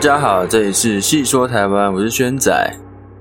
[0.00, 2.50] 大家好，这里是细说台湾，我是轩仔。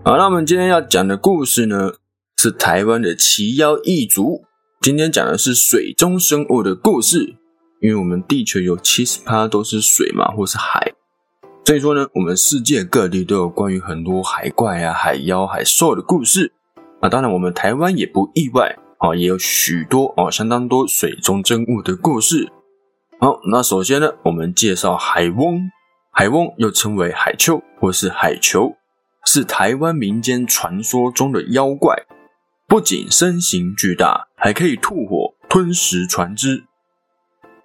[0.06, 1.92] 好，那我们今天要讲的故事呢，
[2.38, 4.46] 是台湾的奇妖异族。
[4.80, 7.36] 今天讲的是水中生物的故事，
[7.82, 10.94] 因为我们地球有七十趴都是水嘛，或是海，
[11.66, 16.54] 所以说呢，我们世界各地都有关于很多海怪啊、海妖、海兽的故事。
[17.02, 22.50] 啊，当然我们台湾也不意外，啊，也有许多啊，相当多水中生物的故事。
[23.20, 25.70] 好，那首先呢，我们介绍海翁。
[26.12, 28.76] 海翁又称为海丘或是海球，
[29.26, 31.96] 是台湾民间传说中的妖怪。
[32.68, 36.66] 不仅身形巨大，还可以吐火吞食船只。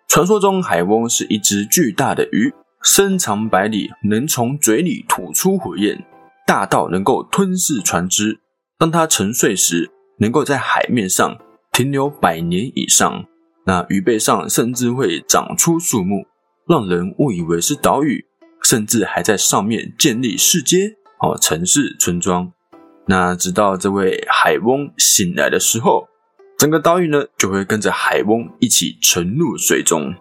[0.08, 6.04] 传说中，海翁是一只巨大的鱼，身长百里，能从嘴里吐出火焰，
[6.46, 8.40] 大到能够吞噬船只。
[8.78, 11.36] 当它沉睡时，能够在海面上
[11.72, 13.24] 停留百年以上。
[13.66, 16.26] 那鱼背上甚至会长出树木，
[16.68, 18.24] 让人误以为是岛屿。
[18.64, 22.50] 甚至还在上面建立市街、哦城市、村庄。
[23.06, 26.08] 那直到这位海翁醒来的时候，
[26.56, 30.14] 整个岛屿呢就会跟着海翁一起沉入水中。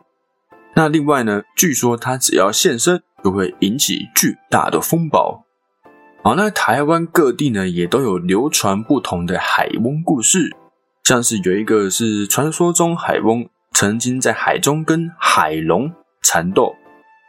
[0.75, 5.45] 那另外呢，据说他只要现身，就会引起巨大的风暴。
[6.23, 10.55] 好，那台湾各地呢也都有流传不同的海翁故事，
[11.03, 16.75] 像是有一个是传说中海翁曾经在海中跟海龙缠斗。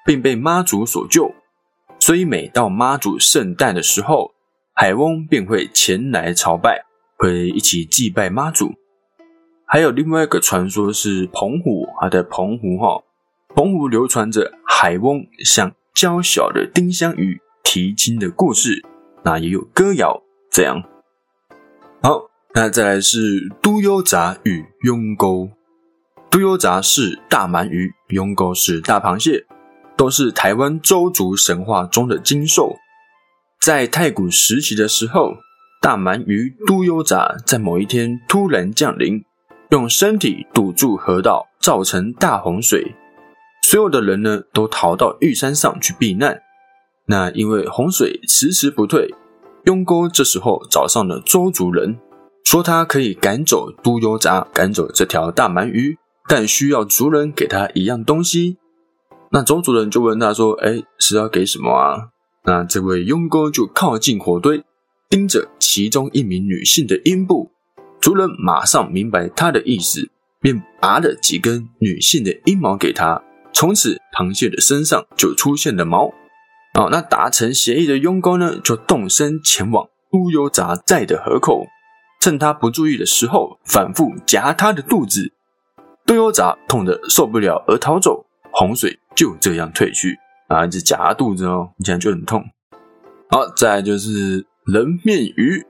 [0.04, 1.34] 并被妈祖所救，
[1.98, 4.32] 所以每到妈祖圣诞的时候，
[4.74, 6.84] 海翁便会前来朝拜，
[7.16, 8.74] 会一起祭拜妈祖。
[9.66, 13.02] 还有另外一个传说是澎湖，啊，在澎湖哈，
[13.54, 18.84] 澎湖流传着海翁向娇小的丁香鱼提亲的故事，
[19.24, 20.82] 那也有歌谣这样。
[22.02, 25.48] 好，那再来是都优杂与庸沟。
[26.30, 29.46] 都优杂是大鳗鱼，庸沟是大螃蟹。
[29.96, 32.76] 都是台湾周族神话中的精兽。
[33.60, 35.34] 在太古时期的时候，
[35.80, 39.24] 大鳗鱼都优杂在某一天突然降临，
[39.70, 42.94] 用身体堵住河道，造成大洪水。
[43.62, 46.38] 所有的人呢都逃到玉山上去避难。
[47.06, 49.14] 那因为洪水迟迟不退，
[49.64, 51.98] 雍沟这时候找上了周族人，
[52.44, 55.96] 说他可以赶走都优杂，赶走这条大鳗鱼，
[56.28, 58.58] 但需要族人给他一样东西。
[59.34, 62.10] 那周主人就问他说：“哎，是要给什么啊？”
[62.46, 64.62] 那这位佣哥就靠近火堆，
[65.10, 67.50] 盯着其中一名女性的阴部。
[68.00, 70.08] 族人马上明白他的意思，
[70.40, 73.20] 便拔了几根女性的阴毛给他。
[73.52, 76.06] 从此，螃蟹的身上就出现了毛。
[76.78, 81.66] 哦，那达成协议的佣哥呢，就动身前往都优杂寨的河口，
[82.20, 85.32] 趁他不注意的时候，反复夹他的肚子。
[86.06, 88.26] 都优杂痛得受不了而逃走。
[88.56, 90.66] 洪水就这样退去啊！
[90.66, 92.44] 一直夹肚子哦，你讲就很痛。
[93.30, 95.64] 好，再就是人面鱼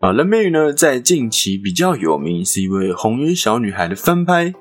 [0.00, 4.54] 啊，人面鱼呢，在近期比较有名，是一位红衣小女孩的翻拍。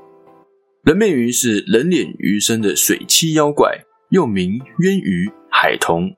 [0.84, 6.16] 人面鱼是人脸鱼身的水栖妖怪，又名渊鱼、海童。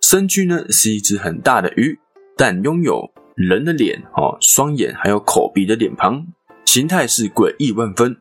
[0.00, 1.98] 身躯呢是一只很大的鱼，
[2.36, 6.26] 但拥有人的脸哦，双眼还有口鼻的脸庞，
[6.64, 8.16] 形态是诡异万分。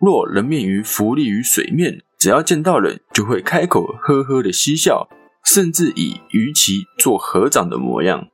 [0.00, 2.02] 若人面鱼浮立于水面。
[2.18, 5.08] 只要见到人，就会开口呵呵的嬉笑，
[5.44, 8.28] 甚至以鱼鳍做合掌的模样。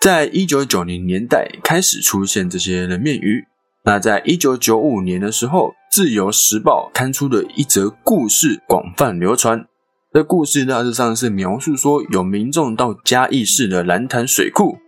[0.00, 3.46] 在一九九零年代开始出现这些人面鱼。
[3.84, 9.66] 那在一九九五年的时候，《自由时报》刊出的一则故事广泛流传。
[10.12, 14.78] 这故事大致上是描述说，有民众到嘉义市的蓝潭水库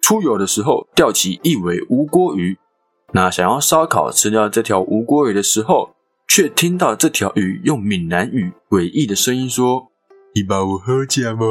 [0.00, 2.56] 出游的时候，钓起一尾无锅鱼。
[3.12, 5.95] 那想要烧烤吃掉这条无锅鱼的时候，
[6.28, 9.90] 却听到这条鱼用闽南语诡异的声音说
[10.34, 11.46] ：“你把我喝假吗？”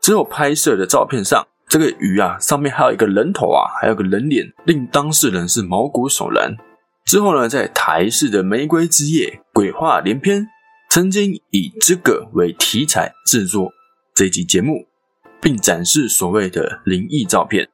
[0.00, 6.56] 之后拍摄的照片上，这个鱼啊，上面还有一个人头啊，还有个人脸，令当事人是毛骨悚然。
[7.04, 10.48] 之后呢，在台视的《玫瑰之夜》鬼话连篇，
[10.90, 13.72] 曾经以这个为题材制作
[14.14, 14.86] 这集节目，
[15.40, 17.68] 并展示所谓的灵异照片。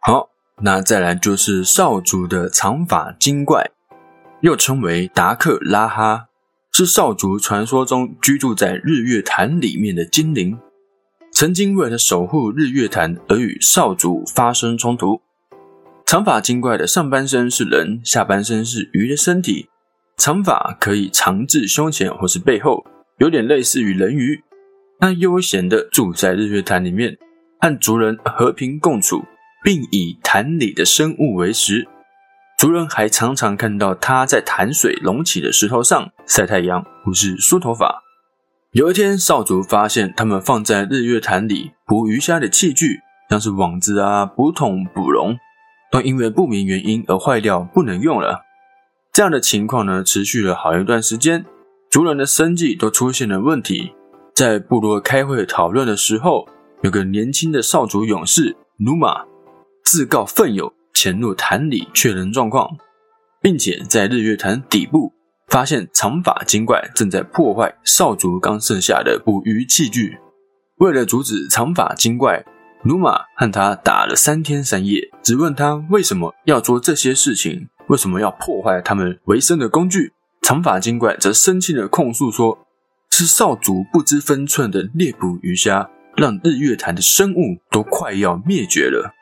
[0.00, 0.30] 好，
[0.62, 3.70] 那再来就是少主的长发精怪。
[4.42, 6.26] 又称为达克拉哈，
[6.72, 10.58] 是少族传说中居住在日月潭里面的精灵，
[11.32, 15.20] 曾经为了守护日月潭而与少族发生冲突。
[16.04, 19.68] 长发精怪的上半身是人，下半身是鱼的身体，
[20.16, 22.84] 长发可以长至胸前或是背后，
[23.18, 24.42] 有点类似于人鱼。
[24.98, 27.16] 它悠闲的住在日月潭里面，
[27.60, 29.22] 和族人和平共处，
[29.62, 31.86] 并以潭里的生物为食。
[32.62, 38.04] 族人还常常看到他在潭水隆起的石头上晒太阳或是梳头发。
[38.70, 45.36] 有一天，少族发现他们放在日月潭里捕鱼虾的器具，像是网子啊、捕桶、捕笼，
[45.90, 48.42] 都因为不明原因而坏掉，不能用了。
[49.12, 51.44] 这样的情况呢，持续了好一段时间，
[51.90, 53.92] 族人的生计都出现了问题。
[54.36, 56.46] 在部落开会讨论的时候，
[56.82, 59.24] 有个年轻的少族勇士努马
[59.82, 62.76] 自告奋勇潜入潭里确认状况，
[63.40, 65.12] 并且在日月潭底部。
[65.48, 70.16] 发现长发精怪正在破坏少族刚剩下的捕鱼器具。
[70.76, 72.42] 为了阻止长发精怪，
[72.84, 80.14] 努马和他打了三天三夜，只问他为什么要做这些事情，为什么要破坏他们维生的工具。
[80.40, 82.66] 长发精怪则生气的控诉说
[83.12, 89.12] ：“是少族不知分寸的猎捕鱼虾，让日月潭的生物都快要灭绝了。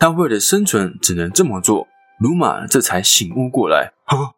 [0.00, 1.86] 他为了生存，只能这么做。”
[2.18, 4.34] 鲁马这才醒悟过来，呵。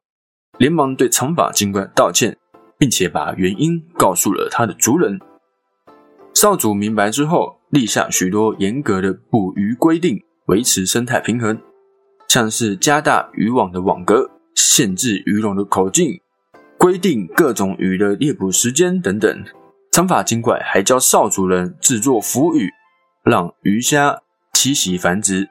[0.59, 2.37] 连忙对长发精怪道歉，
[2.79, 5.21] 并且把原因告诉了他的族人。
[6.35, 11.61] 少主明白之后，立下许多严格的捕鱼规定，维持生态平衡，
[12.29, 16.21] 像是加大渔网的网格、限制鱼笼的口径、
[16.79, 19.45] 规定各种鱼的猎捕时间等等。
[19.91, 22.71] 长发精怪还教少主人制作浮鱼，
[23.25, 24.23] 让鱼虾
[24.55, 25.49] 栖息繁殖，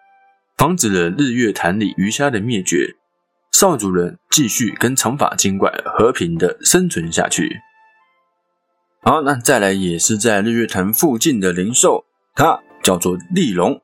[0.62, 2.96] 防止了日月潭里鱼虾的灭绝。
[3.52, 7.58] 少主人继续跟长发精怪和平的生存下去。
[9.02, 12.06] 好，那再来也是在日月潭附近的灵兽，
[12.36, 13.81] 它叫做利龙，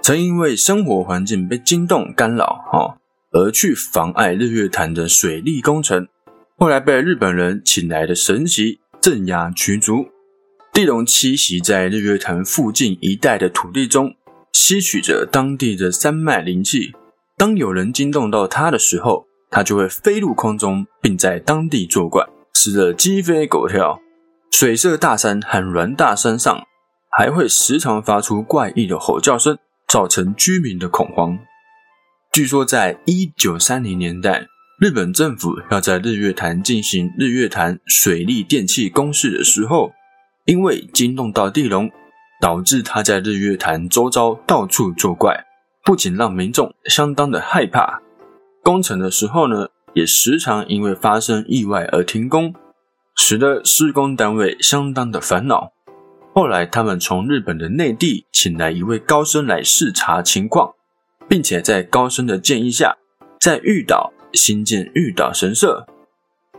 [0.00, 2.96] 曾因为生活环境被惊动干扰，哈，
[3.32, 6.08] 而去妨碍日月潭的水利工程，
[6.56, 10.06] 后来被日本人请来的神袭镇压驱逐。
[10.72, 14.16] 地龙栖息在日月潭附近一带的土地中，
[14.54, 16.92] 吸取着当地的山脉灵气。
[17.36, 22.24] 当有人惊动到它的时候，它就会飞入空中，并在当地作怪，
[22.54, 24.00] 使得鸡飞狗跳。
[24.52, 26.62] 水色大山和软大山上
[27.18, 29.58] 还会时常发出怪异的吼叫声，
[29.88, 31.36] 造成居民的恐慌。
[32.32, 34.46] 据说，在一九三零年代，
[34.80, 39.92] 日本政府要在日月潭进行日月潭水利电气工事的时候，
[40.46, 41.90] 因为惊动到地龙，
[42.40, 45.44] 导致他在日月潭周遭到处作怪。
[45.84, 48.00] 不仅让民众相当的害怕，
[48.62, 52.54] 工程的时候呢，也时常因为发生意外而停工，
[53.14, 55.72] 使得施工单位相当的烦恼。
[56.32, 60.74] 后来，他们从日本的内地请来一位高僧来视察情况，
[61.28, 62.96] 并且在高僧的建议下，
[63.38, 65.86] 在玉岛新建玉岛神社，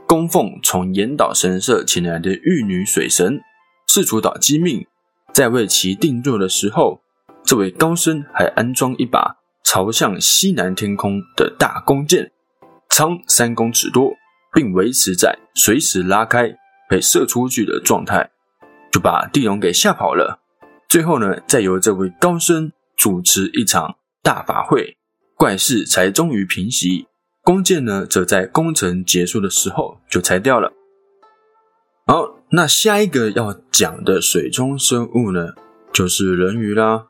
[0.07, 3.41] 供奉从岩岛神社请来的玉女水神，
[3.87, 4.85] 四主岛机命，
[5.35, 7.01] 在为其定做的时候。
[7.43, 12.31] 这位高僧还安装一把朝向西南天空的大弓箭，
[12.89, 14.13] 长三公尺多，
[14.51, 16.55] 并维持在随时拉开
[16.89, 18.31] 被射出去的状态，
[18.91, 20.39] 就把地龙给吓跑了。
[20.89, 24.97] 最后呢，再由这位高僧主持一场大法会，
[25.35, 27.05] 怪事才终于平息。
[27.43, 30.73] 弓箭呢，则在工程结束的时候就拆掉了。
[32.07, 35.49] 好，那下一个要讲的水中生物呢，
[35.91, 37.07] 就是人鱼啦。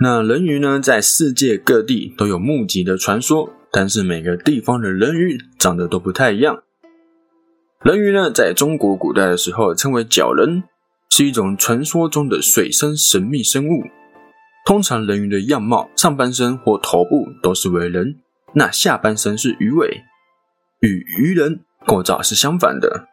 [0.00, 6.62] 那人鱼呢，在世界各地都有目击的传说，但是每个地方的人鱼长得都不太一样。
[7.82, 10.62] 人鱼呢，在中国古代的时候称为角人，
[11.10, 13.82] 是一种传说中的水生神秘生物。
[14.64, 18.16] 通常人鱼的样貌，上半身或头部都是为人，
[18.54, 20.04] 那下半身是鱼尾，
[20.80, 23.09] 与鱼人构造是相反的。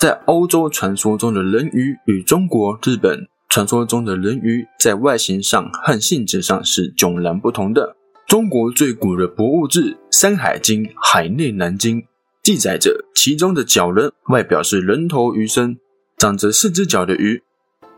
[0.00, 3.28] 在欧洲传说中的人鱼与中国、日本。
[3.50, 7.96] 传说中的人鱼在外形上和性质上是迥然不同的。
[8.26, 12.00] 中国最古的博物志《山海经·海内南经》
[12.42, 15.76] 记载着，其中的角人外表是人头鱼身，
[16.16, 17.42] 长着四只脚的鱼。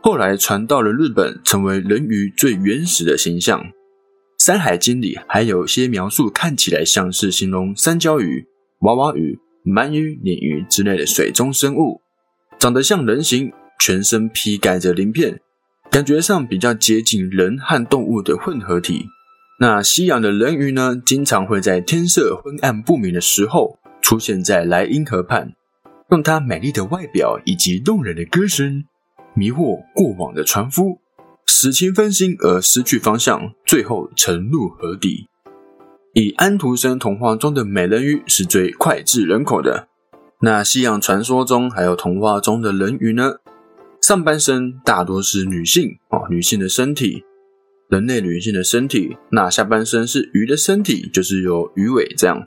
[0.01, 3.61] 后来传到了日本，成为人鱼最原始的形象。
[4.39, 8.45] 《山海经》里还有些描述，看起来像是形容三焦鱼、
[8.79, 12.01] 娃娃鱼、鳗鱼、鲶鱼之类的水中生物，
[12.59, 13.51] 长得像人形。
[13.79, 15.41] 全身披盖着鳞片，
[15.91, 19.07] 感觉上比较接近人和动物的混合体。
[19.59, 25.51] 那西洋的人鱼呢，经常会在天色昏暗不明的时候出现在莱茵河畔，
[26.11, 28.85] 用它美丽的外表以及动人的歌声
[29.33, 31.01] 迷惑过往的船夫，
[31.45, 35.27] 使其分心而失去方向，最后沉入河底。
[36.15, 39.87] 以安徒生童话中的美人鱼是最脍炙人口的。
[40.41, 43.37] 那西洋传说中还有童话中的人鱼呢？
[43.99, 47.23] 上半身大多是女性哦，女性的身体，
[47.89, 49.17] 人类女性的身体。
[49.31, 52.45] 那下半身是鱼的身体，就是有鱼尾这样。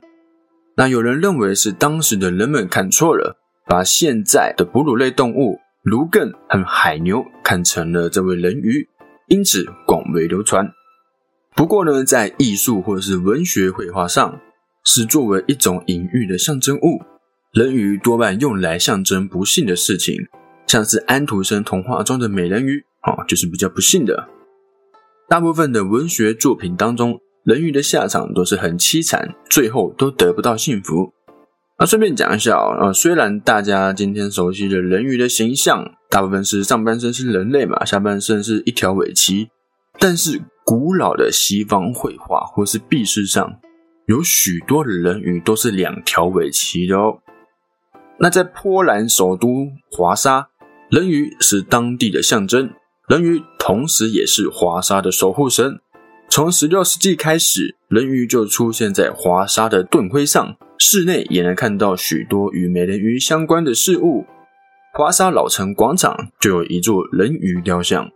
[0.77, 8.87] 那有人认为是当时的人们看错了，把现在的哺乳类动物芦艮和海牛看成了这位人鱼，
[9.27, 10.71] 因此广为流传。
[11.57, 14.39] 不过呢，在艺术或者是文学绘画上，
[14.85, 17.01] 是作为一种隐喻的象征物。
[17.51, 20.15] 人鱼多半用来象征不幸的事情，
[20.67, 24.27] 像是安徒生童话中的美人鱼，哦，就是比较不幸的。
[25.27, 31.11] 大部分的文学作品当中，人鱼的下场都是很凄惨，最后都得不到幸福。
[31.79, 39.49] 那顺便讲一下啊，虽然大家今天熟悉的人鱼的形象，大部分是上半身是人类嘛，下半身是一条尾鳍，
[39.97, 43.57] 但是古老的西方绘画或是壁饰上，
[44.07, 47.19] 有许多的人鱼都是两条尾鳍的哦。
[48.19, 50.49] 那在波兰首都华沙，
[50.91, 52.69] 人鱼是当地的象征。
[53.07, 55.79] 人鱼同时也是华沙的守护神。
[56.27, 64.25] 从十六世纪开始，人鱼就出现在华沙的盾徽上，室内也能看到许多与美人鱼相关的事物。
[64.93, 68.11] 华沙老城广场就有一座人鱼雕像。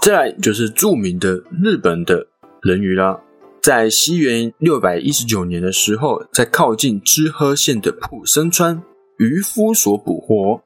[0.00, 2.28] 再来就是著名的日本的
[2.62, 3.20] 人鱼啦，
[3.60, 8.82] 在西元六百一十九年的时候，在靠近知喝县的浦生川，
[9.18, 10.62] 渔夫所捕获。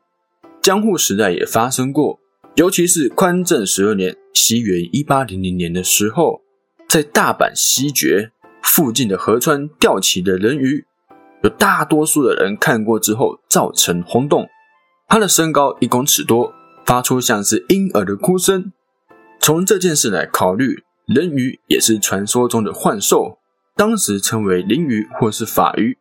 [0.60, 2.20] 江户时代也发生过。
[2.56, 6.42] 尤其是宽政十二年（西元一八零零年）的时候，
[6.86, 8.30] 在大阪西决
[8.62, 10.84] 附近的河川钓起的人鱼，
[11.42, 14.46] 有大多数的人看过之后造成轰动。
[15.08, 16.52] 它的身高一公尺多，
[16.84, 18.70] 发出像是婴儿的哭声。
[19.42, 23.38] 从这件事来考虑，人鱼也是传说中的幻兽，
[23.75, 25.99] 当时称为灵鱼或是法鱼。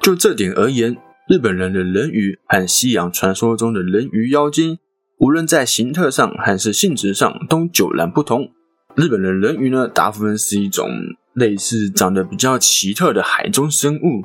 [0.00, 0.96] 就这点而言，
[1.28, 4.78] 日本人的人鱼和西洋传说中的人鱼妖精。
[5.18, 8.52] 无论在形特上还是性质上都迥然不同。
[8.94, 10.88] 日本的人鱼呢，大部分是一种
[11.32, 14.24] 类似长得比较奇特的海中生物。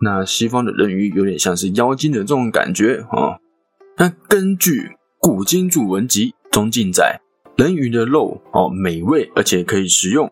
[0.00, 3.36] 那西方的人鱼有点像是妖精的这种感觉啊。
[3.98, 4.80] 那根据
[5.18, 7.20] 《古今著文集》中记载，
[7.56, 10.30] 人鱼的肉哦美味而且可以食用。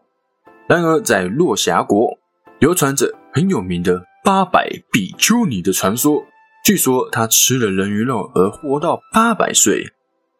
[0.68, 2.18] 然而在落霞国，
[2.58, 6.24] 流传着很有名的八百比丘尼的传说。
[6.64, 9.92] 据说他吃了人鱼肉而活到八百岁。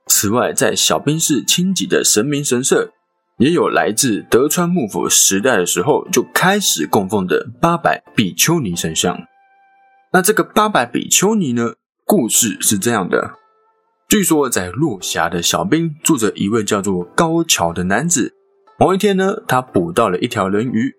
[0.07, 2.91] 此外，在小滨市清吉的神明神社，
[3.39, 9.19] 也有来自德川幕府时代的时候就开始供奉的八百比丘尼神像。
[10.13, 11.75] 那这个八百比丘尼呢？
[12.07, 13.33] 故事是这样的：
[14.15, 18.33] 据说在落霞的小滨住着一位叫做高桥的男子。
[18.79, 20.95] 某一天呢，他捕到了一条人鱼，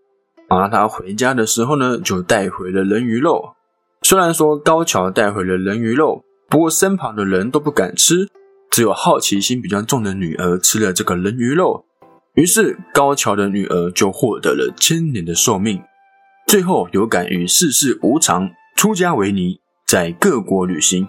[0.50, 3.54] 而他回家的时候呢，就带回了人鱼肉。
[4.02, 8.28] 虽然说高桥带回了人鱼肉，不过身旁的人都不敢吃，
[8.70, 11.86] 只有好奇心比较重的女儿吃了这个人鱼肉。
[12.34, 15.82] 于是高桥的女儿就获得了千年的寿命，
[16.48, 21.08] 最后有感于世事无常，出家为尼，在各国旅行，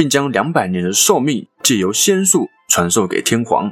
[0.00, 3.70] 并将两百年的寿命借由仙术传授给天皇。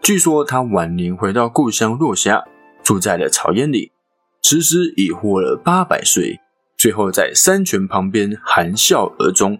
[0.00, 2.42] 据说他晚年回到故乡落霞，
[2.82, 3.92] 住在了草烟里，
[4.40, 6.40] 此时已活了八百岁。
[6.78, 9.58] 最后在山泉旁边含笑而终。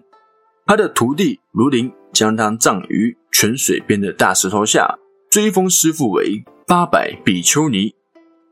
[0.64, 4.99] 他的徒弟卢林将他葬于泉水边的大石头下，
[5.30, 7.94] 追封师父为八百比丘尼。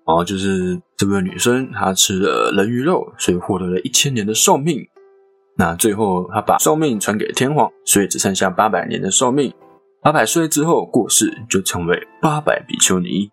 [0.05, 4.87] 哦，就是这位女生，她吃了人鱼肉，所以获得了一千年的寿命。
[5.61, 9.53] 那最后他把寿命传给天皇，所以只剩下八百年的寿命。
[10.01, 13.31] 八百岁之后过世，就成为八百比丘尼。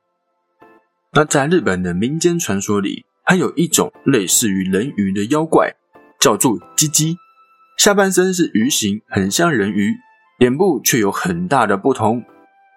[1.14, 3.06] 那在日本的民间传说里。
[3.30, 5.76] 还有一种类似于人鱼的妖怪，
[6.18, 7.18] 叫做鸡鸡，
[7.78, 9.94] 下半身是鱼形，很像人鱼，
[10.40, 12.24] 脸部却有很大的不同，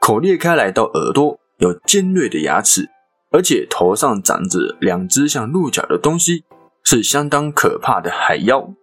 [0.00, 2.90] 口裂开来到耳朵，有尖锐的牙齿，
[3.30, 6.42] 而且头上长着两只像鹿角的东西，
[6.82, 8.74] 是相当可怕的海妖，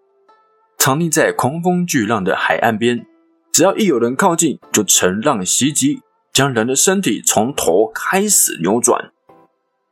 [0.87, 3.05] 藏匿在狂风巨浪的海岸边，
[3.51, 5.99] 只要一有人靠近，就乘浪袭击，
[6.31, 9.11] 将人的身体从头开始扭转。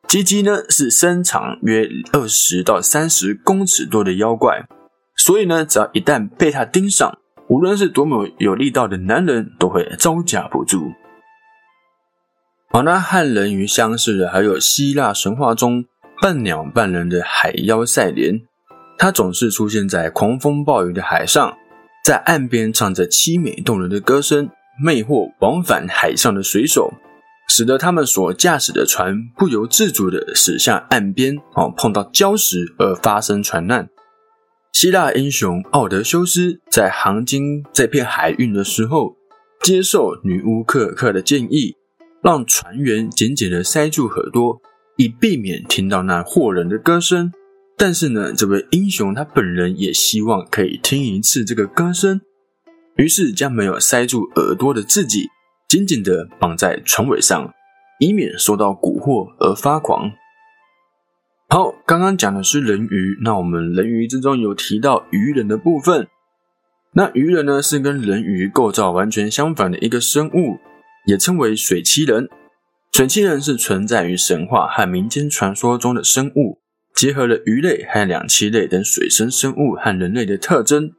[0.07, 4.69] 鸡鸡呢是身长约二十到三十公尺多的妖怪，
[5.17, 7.17] 所以呢，只要一旦被它盯上，
[7.49, 10.93] 无论是多么有力道的男人，都会招架不住。
[12.69, 15.83] 好，那和人鱼相似的还有希腊神话中
[16.21, 18.43] 半鸟半人的海妖赛莲，
[18.97, 21.57] 它总是出现在狂风暴雨的海上，
[22.03, 24.49] 在岸边唱着凄美动人的歌声，
[24.83, 26.93] 魅惑往返海上的水手。
[27.47, 33.87] 使得他们所驾驶的船不由自主地驶向岸边，哦，碰到礁石而发生船难。
[34.73, 39.15] 希腊英雄奥德修斯在航经这片海域的时候，
[39.61, 41.75] 接受女巫克尔克的建议，
[42.23, 44.59] 让船员紧紧地塞住耳朵，
[44.97, 47.31] 以避免听到那惑人的歌声。
[47.77, 52.21] 但是呢，这位英雄他本人也希望可以听一次这个歌声。
[52.95, 55.27] 于是将没有塞住耳朵的自己
[55.67, 57.53] 紧紧地绑在船尾上，
[57.99, 60.11] 以免受到蛊惑而发狂。
[61.49, 66.07] 好，刚刚讲的是人鱼，那我们人鱼之中有提到鱼人的部分。
[66.93, 70.59] 那鱼人呢，是跟人鱼构造完全相反的一个生物，
[71.05, 72.29] 也称为水栖人。
[72.93, 76.59] 水栖人是存在于神话和民间传说中的生物，
[76.95, 80.91] 结合了鱼类和两栖类等水生生物和人类的特征。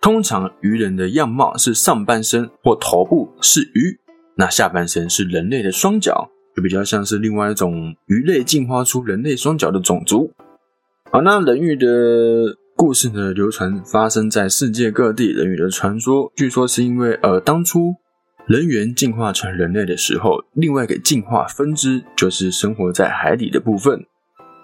[0.00, 3.98] 通常鱼人的样貌是上半身或头部是鱼，
[4.36, 10.32] 那下半身是人类的双脚，就比较像是另外一种鱼类进化出人类双脚的种族。
[11.10, 12.56] 好，那人鱼的。
[12.74, 15.28] 故事呢，流传发生在世界各地。
[15.28, 17.94] 人鱼的传说，据说是因为呃，当初
[18.46, 24.04] 人猿进化成人类的时候，另外一个进化分支就是生活在海底的部分。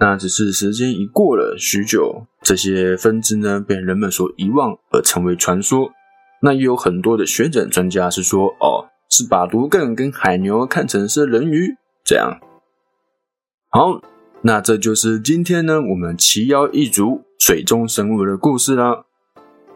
[0.00, 5.90] 那只是时间一过了许久，这些分支呢被人们所遗忘而成为传说。
[6.43, 12.38] 那也有很多的学者专家是说，哦，是把独更跟海牛看成是人鱼这样。
[13.71, 14.00] 好。
[14.40, 19.05] 那这就是今天呢，我们奇妖异族水中生物的故事啦。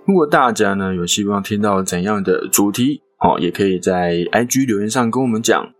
[0.07, 5.75] 如果大家呢有希望听到怎样的主题，好，也可以在 IG 留言上跟我们讲。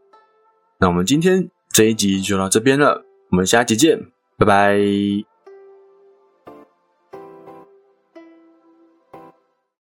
[0.81, 4.11] 那我们今天这一集就到这边了，我们下期见，
[4.45, 5.32] 拜拜。